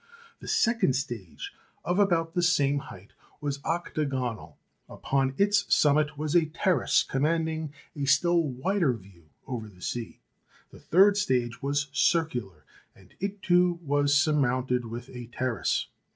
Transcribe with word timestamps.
The 0.39 0.47
second 0.47 0.93
stage, 0.95 1.53
of 1.85 1.99
about 1.99 2.33
the 2.33 2.41
same 2.41 2.79
height, 2.79 3.13
was 3.39 3.63
octagonal; 3.63 4.57
upon 4.89 5.35
its 5.37 5.71
summit 5.71 6.17
was 6.17 6.33
a 6.33 6.47
terrace 6.47 7.03
commanding 7.03 7.71
a 7.95 8.05
still 8.05 8.41
wider 8.41 8.93
view 8.95 9.29
over 9.45 9.67
the 9.67 9.79
sea. 9.83 10.19
The 10.71 10.79
third 10.79 11.17
stage 11.17 11.61
was 11.61 11.85
circular, 11.91 12.65
and 12.95 13.13
it 13.19 13.43
too 13.43 13.79
was 13.83 14.15
surmounted 14.17 14.85
with 14.85 15.07
a 15.11 15.27
terrace. 15.27 15.85